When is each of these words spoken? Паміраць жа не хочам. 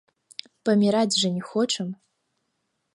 Паміраць 0.69 1.13
жа 1.19 1.33
не 1.37 1.43
хочам. 1.53 1.87